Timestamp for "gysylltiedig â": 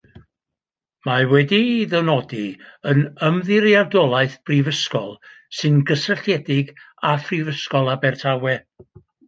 5.93-7.15